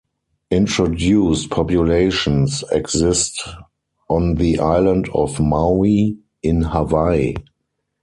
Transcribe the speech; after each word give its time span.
Introduced 0.49 1.51
populations 1.51 2.63
exist 2.71 3.39
on 4.09 4.33
the 4.33 4.57
island 4.59 5.07
of 5.13 5.39
Maui 5.39 6.17
in 6.41 6.63
Hawaii. 6.63 7.35